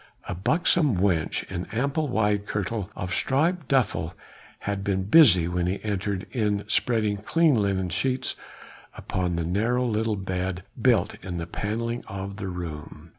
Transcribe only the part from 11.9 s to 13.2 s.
of the room.